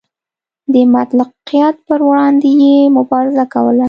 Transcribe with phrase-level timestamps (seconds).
[0.73, 3.79] د مطلقیت پر وړاندې یې مبارزه کوله.